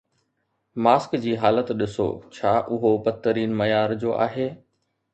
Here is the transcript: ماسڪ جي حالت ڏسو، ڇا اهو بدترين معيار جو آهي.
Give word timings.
ماسڪ 0.83 1.11
جي 1.25 1.35
حالت 1.43 1.69
ڏسو، 1.83 2.09
ڇا 2.39 2.57
اهو 2.75 2.97
بدترين 3.05 3.57
معيار 3.63 3.99
جو 4.03 4.21
آهي. 4.29 4.53